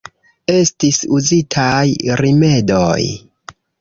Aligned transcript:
Estis 0.53 0.97
uzitaj 1.17 1.85
rimedoj. 2.23 3.01